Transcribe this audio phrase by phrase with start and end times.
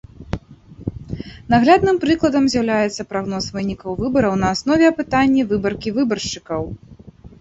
[1.53, 6.61] Наглядным прыкладам з'яўляецца прагноз вынікаў выбараў на аснове апытання выбаркі выбаршчыкаў.